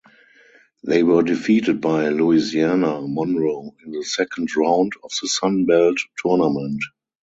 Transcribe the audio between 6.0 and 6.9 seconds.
Tournament.